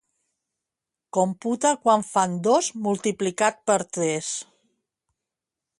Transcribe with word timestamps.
Computa 1.17 1.73
quant 1.83 2.05
fan 2.13 2.33
dos 2.49 2.69
multiplicat 2.87 3.63
per 3.69 3.79
tres. 3.99 4.35